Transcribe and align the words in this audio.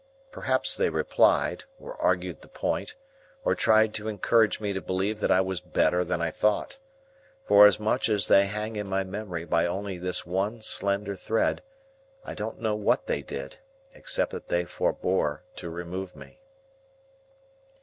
Perhaps 0.31 0.75
they 0.75 0.89
replied, 0.89 1.65
or 1.79 1.93
argued 2.01 2.41
the 2.41 2.47
point, 2.47 2.95
or 3.45 3.53
tried 3.53 3.93
to 3.93 4.07
encourage 4.07 4.59
me 4.59 4.73
to 4.73 4.81
believe 4.81 5.19
that 5.19 5.29
I 5.29 5.41
was 5.41 5.59
better 5.61 6.03
than 6.03 6.19
I 6.19 6.31
thought. 6.31 6.79
Forasmuch 7.45 8.09
as 8.09 8.27
they 8.27 8.47
hang 8.47 8.77
in 8.77 8.87
my 8.87 9.03
memory 9.03 9.45
by 9.45 9.67
only 9.67 9.99
this 9.99 10.25
one 10.25 10.59
slender 10.61 11.15
thread, 11.15 11.61
I 12.25 12.33
don't 12.33 12.59
know 12.59 12.73
what 12.73 13.05
they 13.05 13.21
did, 13.21 13.59
except 13.93 14.31
that 14.31 14.47
they 14.47 14.65
forbore 14.65 15.43
to 15.57 15.69
remove 15.69 16.15
me. 16.15 16.39